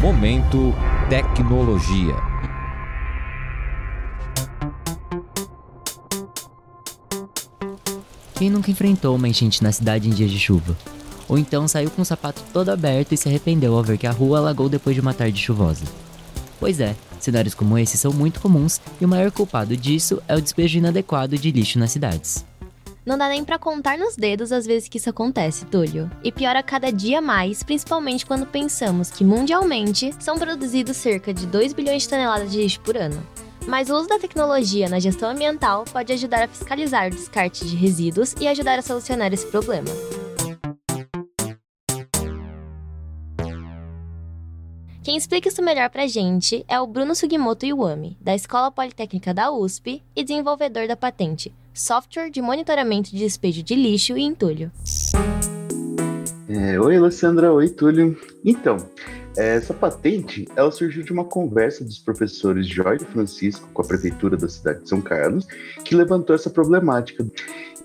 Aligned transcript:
Momento 0.00 0.72
Tecnologia. 1.10 2.14
Quem 8.36 8.48
nunca 8.48 8.70
enfrentou 8.70 9.16
uma 9.16 9.28
enchente 9.28 9.60
na 9.60 9.72
cidade 9.72 10.08
em 10.08 10.12
dias 10.12 10.30
de 10.30 10.38
chuva? 10.38 10.76
Ou 11.28 11.36
então 11.36 11.66
saiu 11.66 11.90
com 11.90 12.02
o 12.02 12.04
sapato 12.04 12.40
todo 12.52 12.68
aberto 12.68 13.12
e 13.12 13.16
se 13.16 13.28
arrependeu 13.28 13.74
ao 13.74 13.82
ver 13.82 13.98
que 13.98 14.06
a 14.06 14.12
rua 14.12 14.38
alagou 14.38 14.68
depois 14.68 14.94
de 14.94 15.00
uma 15.00 15.12
tarde 15.12 15.42
chuvosa? 15.42 15.84
Pois 16.60 16.78
é, 16.78 16.94
cenários 17.18 17.54
como 17.54 17.76
esse 17.76 17.98
são 17.98 18.12
muito 18.12 18.40
comuns 18.40 18.80
e 19.00 19.04
o 19.04 19.08
maior 19.08 19.32
culpado 19.32 19.76
disso 19.76 20.22
é 20.28 20.36
o 20.36 20.40
despejo 20.40 20.78
inadequado 20.78 21.36
de 21.36 21.50
lixo 21.50 21.76
nas 21.76 21.90
cidades. 21.90 22.46
Não 23.08 23.16
dá 23.16 23.26
nem 23.26 23.42
para 23.42 23.58
contar 23.58 23.96
nos 23.96 24.16
dedos 24.16 24.52
as 24.52 24.66
vezes 24.66 24.86
que 24.86 24.98
isso 24.98 25.08
acontece, 25.08 25.64
Túlio. 25.64 26.10
E 26.22 26.30
piora 26.30 26.62
cada 26.62 26.92
dia 26.92 27.22
mais, 27.22 27.62
principalmente 27.62 28.26
quando 28.26 28.44
pensamos 28.44 29.10
que 29.10 29.24
mundialmente 29.24 30.14
são 30.18 30.38
produzidos 30.38 30.98
cerca 30.98 31.32
de 31.32 31.46
2 31.46 31.72
bilhões 31.72 32.02
de 32.02 32.10
toneladas 32.10 32.52
de 32.52 32.58
lixo 32.58 32.78
por 32.80 32.98
ano. 32.98 33.26
Mas 33.66 33.88
o 33.88 33.94
uso 33.94 34.08
da 34.10 34.18
tecnologia 34.18 34.90
na 34.90 35.00
gestão 35.00 35.30
ambiental 35.30 35.86
pode 35.90 36.12
ajudar 36.12 36.42
a 36.42 36.48
fiscalizar 36.48 37.06
o 37.06 37.10
descarte 37.10 37.64
de 37.64 37.76
resíduos 37.76 38.34
e 38.38 38.46
ajudar 38.46 38.78
a 38.78 38.82
solucionar 38.82 39.32
esse 39.32 39.46
problema. 39.46 39.88
Quem 45.08 45.16
explica 45.16 45.48
isso 45.48 45.62
melhor 45.62 45.88
pra 45.88 46.06
gente 46.06 46.66
é 46.68 46.78
o 46.78 46.86
Bruno 46.86 47.14
Sugimoto 47.14 47.64
Iwami, 47.64 48.14
da 48.20 48.34
Escola 48.34 48.70
Politécnica 48.70 49.32
da 49.32 49.50
USP 49.50 50.02
e 50.14 50.22
desenvolvedor 50.22 50.86
da 50.86 50.96
patente 50.96 51.50
Software 51.72 52.28
de 52.28 52.42
Monitoramento 52.42 53.10
de 53.10 53.16
Despejo 53.16 53.62
de 53.62 53.74
Lixo 53.74 54.18
e 54.18 54.22
Entulho. 54.22 54.70
É, 56.46 56.78
oi, 56.78 56.94
Alessandra. 56.94 57.50
Oi, 57.50 57.70
Túlio. 57.70 58.18
Então, 58.44 58.76
essa 59.34 59.72
patente 59.72 60.46
ela 60.54 60.70
surgiu 60.70 61.02
de 61.02 61.10
uma 61.10 61.24
conversa 61.24 61.82
dos 61.82 61.98
professores 61.98 62.66
Jorge 62.66 63.06
Francisco 63.06 63.66
com 63.72 63.80
a 63.80 63.86
prefeitura 63.86 64.36
da 64.36 64.46
cidade 64.46 64.82
de 64.82 64.90
São 64.90 65.00
Carlos, 65.00 65.46
que 65.86 65.94
levantou 65.94 66.36
essa 66.36 66.50
problemática. 66.50 67.24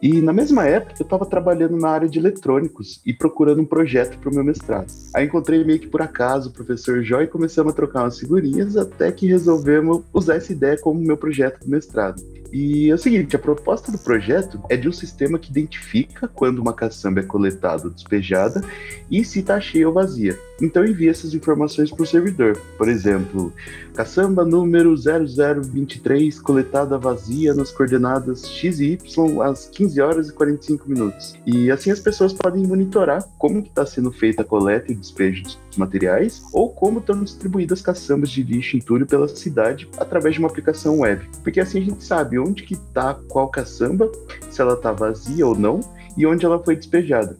E 0.00 0.20
na 0.20 0.32
mesma 0.32 0.66
época 0.66 0.94
eu 1.00 1.04
estava 1.04 1.24
trabalhando 1.24 1.76
na 1.76 1.88
área 1.88 2.08
de 2.08 2.18
eletrônicos 2.18 3.00
e 3.04 3.12
procurando 3.12 3.62
um 3.62 3.64
projeto 3.64 4.18
para 4.18 4.30
o 4.30 4.34
meu 4.34 4.44
mestrado. 4.44 4.92
Aí 5.14 5.26
encontrei 5.26 5.64
meio 5.64 5.80
que 5.80 5.86
por 5.86 6.02
acaso 6.02 6.50
o 6.50 6.52
professor 6.52 7.02
Joy 7.02 7.24
e 7.24 7.28
começamos 7.28 7.72
a 7.72 7.76
trocar 7.76 8.02
umas 8.02 8.18
figurinhas 8.18 8.76
até 8.76 9.10
que 9.10 9.26
resolvemos 9.26 10.02
usar 10.12 10.36
essa 10.36 10.52
ideia 10.52 10.78
como 10.78 11.00
meu 11.00 11.16
projeto 11.16 11.60
de 11.60 11.70
mestrado. 11.70 12.22
E 12.52 12.90
é 12.90 12.94
o 12.94 12.98
seguinte, 12.98 13.34
a 13.34 13.38
proposta 13.38 13.90
do 13.90 13.98
projeto 13.98 14.60
é 14.70 14.76
de 14.76 14.88
um 14.88 14.92
sistema 14.92 15.38
que 15.38 15.50
identifica 15.50 16.28
quando 16.28 16.58
uma 16.58 16.72
caçamba 16.72 17.20
é 17.20 17.22
coletada 17.22 17.84
ou 17.84 17.90
despejada 17.90 18.62
e 19.10 19.24
se 19.24 19.40
está 19.40 19.60
cheia 19.60 19.88
ou 19.88 19.94
vazia. 19.94 20.38
Então 20.60 20.84
envia 20.84 21.10
essas 21.10 21.34
informações 21.34 21.90
para 21.90 22.02
o 22.02 22.06
servidor. 22.06 22.56
Por 22.78 22.88
exemplo, 22.88 23.52
caçamba 23.94 24.44
número 24.44 24.94
0023 24.96 26.40
coletada 26.40 26.98
vazia 26.98 27.54
nas 27.54 27.70
coordenadas 27.70 28.46
x 28.46 28.80
e 28.80 28.92
y 28.92 29.42
às 29.42 29.66
15 29.66 30.00
horas 30.00 30.28
e 30.28 30.32
45 30.32 30.88
minutos. 30.88 31.34
E 31.46 31.70
assim 31.70 31.90
as 31.90 32.00
pessoas 32.00 32.32
podem 32.32 32.66
monitorar 32.66 33.24
como 33.38 33.60
está 33.60 33.84
sendo 33.84 34.10
feita 34.10 34.42
a 34.42 34.44
coleta 34.44 34.90
e 34.90 34.94
despejo 34.94 35.42
dos 35.42 35.76
materiais 35.76 36.42
ou 36.52 36.70
como 36.70 36.98
estão 36.98 37.22
distribuídas 37.22 37.82
caçambas 37.82 38.30
de 38.30 38.42
lixo 38.42 38.76
e 38.76 38.78
entulho 38.78 39.06
pela 39.06 39.28
cidade 39.28 39.88
através 39.98 40.34
de 40.34 40.40
uma 40.40 40.48
aplicação 40.48 41.00
web. 41.00 41.28
Porque 41.42 41.60
assim 41.60 41.78
a 41.78 41.84
gente 41.84 42.04
sabe 42.04 42.38
onde 42.38 42.62
que 42.62 42.74
está 42.74 43.14
qual 43.28 43.48
caçamba, 43.48 44.10
se 44.50 44.60
ela 44.60 44.74
está 44.74 44.92
vazia 44.92 45.46
ou 45.46 45.56
não 45.56 45.80
e 46.16 46.26
onde 46.26 46.44
ela 46.46 46.62
foi 46.62 46.76
despejada. 46.76 47.36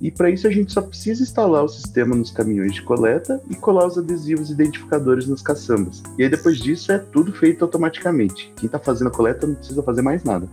E 0.00 0.10
para 0.10 0.30
isso 0.30 0.46
a 0.46 0.50
gente 0.50 0.72
só 0.72 0.80
precisa 0.80 1.22
instalar 1.22 1.64
o 1.64 1.68
sistema 1.68 2.14
nos 2.14 2.30
caminhões 2.30 2.74
de 2.74 2.82
coleta 2.82 3.40
e 3.50 3.54
colar 3.54 3.86
os 3.86 3.98
adesivos 3.98 4.50
identificadores 4.50 5.26
nas 5.26 5.42
caçambas. 5.42 6.02
E 6.18 6.22
aí 6.24 6.28
depois 6.28 6.58
disso 6.58 6.92
é 6.92 6.98
tudo 6.98 7.32
feito 7.32 7.64
automaticamente. 7.64 8.52
Quem 8.56 8.66
está 8.66 8.78
fazendo 8.78 9.08
a 9.08 9.12
coleta 9.12 9.46
não 9.46 9.54
precisa 9.54 9.82
fazer 9.82 10.02
mais 10.02 10.24
nada. 10.24 10.48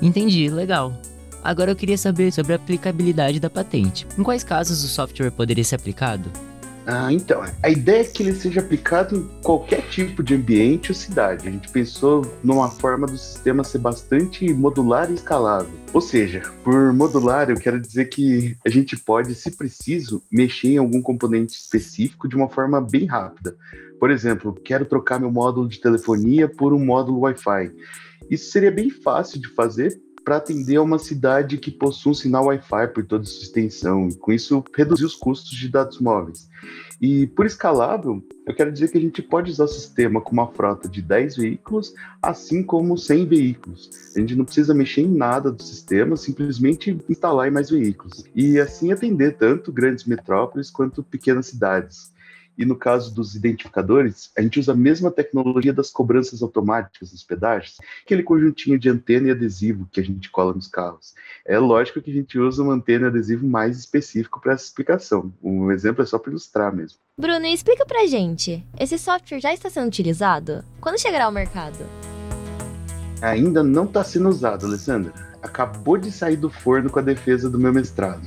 Entendi, 0.00 0.48
legal. 0.48 0.92
Agora 1.42 1.70
eu 1.70 1.76
queria 1.76 1.96
saber 1.96 2.32
sobre 2.32 2.52
a 2.52 2.56
aplicabilidade 2.56 3.40
da 3.40 3.48
patente. 3.48 4.06
Em 4.18 4.22
quais 4.22 4.44
casos 4.44 4.84
o 4.84 4.88
software 4.88 5.30
poderia 5.30 5.64
ser 5.64 5.76
aplicado? 5.76 6.30
Ah, 6.90 7.12
então, 7.12 7.44
a 7.62 7.68
ideia 7.68 8.00
é 8.00 8.04
que 8.04 8.22
ele 8.22 8.32
seja 8.32 8.60
aplicado 8.60 9.14
em 9.14 9.42
qualquer 9.42 9.86
tipo 9.90 10.22
de 10.22 10.34
ambiente 10.34 10.90
ou 10.90 10.94
cidade. 10.94 11.46
A 11.46 11.50
gente 11.50 11.68
pensou 11.68 12.22
numa 12.42 12.70
forma 12.70 13.06
do 13.06 13.18
sistema 13.18 13.62
ser 13.62 13.76
bastante 13.76 14.50
modular 14.54 15.10
e 15.10 15.14
escalável. 15.14 15.70
Ou 15.92 16.00
seja, 16.00 16.40
por 16.64 16.90
modular, 16.94 17.50
eu 17.50 17.56
quero 17.56 17.78
dizer 17.78 18.06
que 18.06 18.56
a 18.66 18.70
gente 18.70 18.96
pode, 18.96 19.34
se 19.34 19.50
preciso, 19.50 20.22
mexer 20.32 20.68
em 20.68 20.78
algum 20.78 21.02
componente 21.02 21.52
específico 21.52 22.26
de 22.26 22.34
uma 22.34 22.48
forma 22.48 22.80
bem 22.80 23.04
rápida. 23.04 23.54
Por 24.00 24.10
exemplo, 24.10 24.54
quero 24.54 24.86
trocar 24.86 25.20
meu 25.20 25.30
módulo 25.30 25.68
de 25.68 25.82
telefonia 25.82 26.48
por 26.48 26.72
um 26.72 26.82
módulo 26.82 27.20
Wi-Fi. 27.20 27.70
Isso 28.30 28.50
seria 28.50 28.70
bem 28.70 28.88
fácil 28.88 29.38
de 29.38 29.48
fazer 29.48 30.00
para 30.28 30.36
atender 30.36 30.76
a 30.76 30.82
uma 30.82 30.98
cidade 30.98 31.56
que 31.56 31.70
possui 31.70 32.12
um 32.12 32.14
sinal 32.14 32.44
Wi-Fi 32.48 32.88
por 32.88 33.02
toda 33.02 33.24
a 33.24 33.26
sua 33.26 33.44
extensão, 33.44 34.10
e 34.10 34.14
com 34.14 34.30
isso 34.30 34.62
reduzir 34.76 35.06
os 35.06 35.14
custos 35.14 35.56
de 35.56 35.70
dados 35.70 35.98
móveis. 36.00 36.50
E 37.00 37.28
por 37.28 37.46
escalável, 37.46 38.22
eu 38.46 38.54
quero 38.54 38.70
dizer 38.70 38.92
que 38.92 38.98
a 38.98 39.00
gente 39.00 39.22
pode 39.22 39.50
usar 39.50 39.64
o 39.64 39.68
sistema 39.68 40.20
com 40.20 40.32
uma 40.32 40.46
frota 40.48 40.86
de 40.86 41.00
10 41.00 41.36
veículos, 41.36 41.94
assim 42.20 42.62
como 42.62 42.98
100 42.98 43.24
veículos. 43.24 43.88
A 44.14 44.20
gente 44.20 44.36
não 44.36 44.44
precisa 44.44 44.74
mexer 44.74 45.00
em 45.00 45.16
nada 45.16 45.50
do 45.50 45.62
sistema, 45.62 46.14
simplesmente 46.14 46.98
instalar 47.08 47.50
mais 47.50 47.70
veículos. 47.70 48.22
E 48.34 48.60
assim 48.60 48.92
atender 48.92 49.38
tanto 49.38 49.72
grandes 49.72 50.04
metrópoles 50.04 50.70
quanto 50.70 51.02
pequenas 51.02 51.46
cidades. 51.46 52.12
E 52.58 52.64
no 52.64 52.74
caso 52.74 53.14
dos 53.14 53.36
identificadores, 53.36 54.32
a 54.36 54.42
gente 54.42 54.58
usa 54.58 54.72
a 54.72 54.76
mesma 54.76 55.12
tecnologia 55.12 55.72
das 55.72 55.90
cobranças 55.90 56.42
automáticas 56.42 57.12
dos 57.12 57.22
pedágios, 57.22 57.78
aquele 58.04 58.24
conjuntinho 58.24 58.76
de 58.76 58.90
antena 58.90 59.28
e 59.28 59.30
adesivo 59.30 59.88
que 59.92 60.00
a 60.00 60.04
gente 60.04 60.28
cola 60.28 60.52
nos 60.52 60.66
carros. 60.66 61.14
É 61.46 61.56
lógico 61.56 62.02
que 62.02 62.10
a 62.10 62.14
gente 62.14 62.36
usa 62.36 62.62
uma 62.62 62.74
antena 62.74 63.06
e 63.06 63.08
adesivo 63.10 63.46
mais 63.46 63.78
específico 63.78 64.40
para 64.40 64.54
essa 64.54 64.64
explicação. 64.64 65.32
Um 65.40 65.70
exemplo 65.70 66.02
é 66.02 66.06
só 66.06 66.18
para 66.18 66.30
ilustrar 66.30 66.74
mesmo. 66.74 66.98
Bruno, 67.16 67.46
explica 67.46 67.86
pra 67.86 68.06
gente. 68.06 68.64
Esse 68.78 68.98
software 68.98 69.40
já 69.40 69.54
está 69.54 69.70
sendo 69.70 69.86
utilizado? 69.86 70.64
Quando 70.80 71.00
chegará 71.00 71.26
ao 71.26 71.32
mercado? 71.32 71.78
Ainda 73.20 73.64
não 73.64 73.84
está 73.84 74.04
sendo 74.04 74.28
usado, 74.28 74.66
Alessandra. 74.66 75.12
Acabou 75.42 75.96
de 75.96 76.10
sair 76.10 76.36
do 76.36 76.48
forno 76.48 76.90
com 76.90 76.98
a 76.98 77.02
defesa 77.02 77.50
do 77.50 77.58
meu 77.58 77.72
mestrado. 77.72 78.22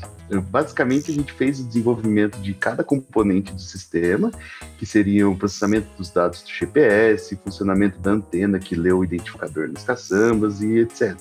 Basicamente, 0.49 1.11
a 1.11 1.13
gente 1.13 1.33
fez 1.33 1.59
o 1.59 1.63
desenvolvimento 1.63 2.37
de 2.39 2.53
cada 2.53 2.83
componente 2.83 3.53
do 3.53 3.61
sistema, 3.61 4.31
que 4.77 4.85
seria 4.85 5.27
o 5.27 5.35
processamento 5.35 5.87
dos 5.97 6.09
dados 6.09 6.41
do 6.41 6.49
GPS, 6.49 7.35
funcionamento 7.43 7.99
da 7.99 8.11
antena 8.11 8.57
que 8.57 8.75
lê 8.75 8.93
o 8.93 9.03
identificador 9.03 9.69
nas 9.69 9.83
caçambas 9.83 10.61
e 10.61 10.79
etc. 10.79 11.17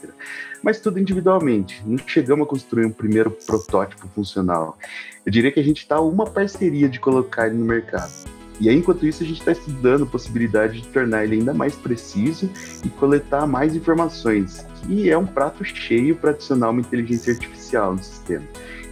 Mas 0.63 0.79
tudo 0.81 1.01
individualmente. 1.01 1.83
Não 1.85 1.99
chegamos 1.99 2.47
a 2.47 2.51
construir 2.51 2.87
um 2.87 2.93
primeiro 2.93 3.31
protótipo 3.31 4.07
funcional. 4.15 4.79
Eu 5.27 5.33
diria 5.33 5.51
que 5.51 5.61
a 5.61 5.65
gente 5.65 5.79
está 5.79 6.01
uma 6.01 6.27
parceria 6.27 6.89
de 6.89 7.01
colocar 7.01 7.49
ele 7.49 7.57
no 7.57 7.65
mercado. 7.65 8.40
E 8.61 8.69
aí, 8.69 8.77
enquanto 8.77 9.07
isso, 9.07 9.23
a 9.23 9.27
gente 9.27 9.41
está 9.41 9.53
estudando 9.53 10.05
a 10.05 10.07
possibilidade 10.07 10.83
de 10.83 10.89
tornar 10.89 11.25
ele 11.25 11.37
ainda 11.37 11.55
mais 11.55 11.75
preciso 11.75 12.49
e 12.85 12.89
coletar 12.91 13.47
mais 13.47 13.75
informações, 13.75 14.67
que 14.83 15.11
é 15.11 15.17
um 15.17 15.27
prato 15.27 15.65
cheio 15.65 16.15
para 16.15 16.31
adicionar 16.31 16.71
uma 16.71 16.81
inteligência 16.81 17.33
artificial 17.33 17.95
no 17.95 18.03
sistema 18.03 18.45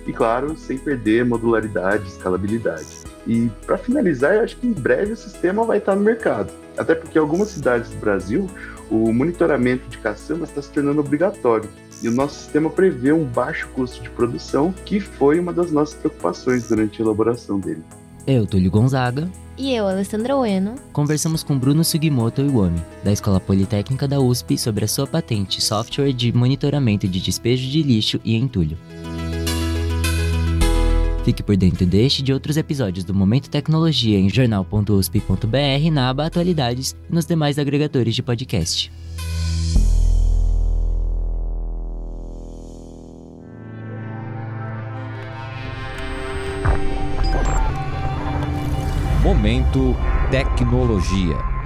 e, 0.09 0.13
claro, 0.13 0.57
sem 0.57 0.79
perder 0.79 1.25
modularidade 1.25 2.09
escalabilidade. 2.09 2.87
E, 3.27 3.51
para 3.67 3.77
finalizar, 3.77 4.35
eu 4.35 4.41
acho 4.41 4.57
que 4.57 4.67
em 4.67 4.73
breve 4.73 5.13
o 5.13 5.17
sistema 5.17 5.65
vai 5.65 5.79
estar 5.79 5.95
no 5.95 6.01
mercado. 6.01 6.51
Até 6.79 6.95
porque 6.95 7.19
em 7.19 7.21
algumas 7.21 7.49
cidades 7.49 7.91
do 7.91 7.97
Brasil, 7.97 8.49
o 8.91 9.13
monitoramento 9.13 9.87
de 9.89 9.99
caçamba 9.99 10.45
está 10.45 10.63
se 10.63 10.71
tornando 10.71 11.01
obrigatório. 11.01 11.69
E 12.03 12.09
o 12.09 12.13
nosso 12.13 12.37
sistema 12.37 12.71
prevê 12.71 13.13
um 13.13 13.25
baixo 13.25 13.69
custo 13.75 14.03
de 14.03 14.09
produção, 14.09 14.73
que 14.87 14.99
foi 14.99 15.39
uma 15.39 15.53
das 15.53 15.71
nossas 15.71 15.95
preocupações 15.95 16.67
durante 16.69 17.03
a 17.03 17.05
elaboração 17.05 17.61
dele. 17.61 17.83
Eu, 18.27 18.47
Túlio 18.47 18.71
Gonzaga. 18.71 19.29
E 19.59 19.75
eu, 19.75 19.89
Alessandra 19.89 20.37
Ueno. 20.37 20.77
Conversamos 20.93 21.43
com 21.43 21.59
Bruno 21.59 21.83
Sugimoto 21.83 22.41
Iwami, 22.41 22.81
da 23.03 23.11
Escola 23.11 23.41
Politécnica 23.41 24.07
da 24.07 24.21
USP, 24.21 24.57
sobre 24.57 24.85
a 24.85 24.89
sua 24.89 25.05
patente 25.05 25.61
Software 25.61 26.13
de 26.13 26.33
Monitoramento 26.33 27.09
de 27.09 27.21
Despejo 27.21 27.69
de 27.69 27.83
Lixo 27.83 28.21
e 28.25 28.37
Entulho. 28.37 28.79
Fique 31.25 31.43
por 31.43 31.57
dentro 31.57 31.85
deste 31.85 32.21
e 32.21 32.23
de 32.23 32.33
outros 32.33 32.57
episódios 32.57 33.05
do 33.05 33.13
Momento 33.13 33.51
Tecnologia 33.51 34.17
em 34.17 34.31
jornal.usp.br, 34.31 35.91
na 35.93 36.09
aba 36.09 36.27
Atualidades 36.27 36.97
e 37.11 37.15
nos 37.15 37.27
demais 37.27 37.59
agregadores 37.59 38.15
de 38.15 38.23
podcast. 38.23 38.93
Momento 49.39 49.95
Tecnologia. 50.33 51.58